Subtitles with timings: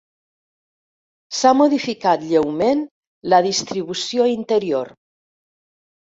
[1.39, 2.81] S'ha modificat lleument
[3.33, 4.91] la distribució interior.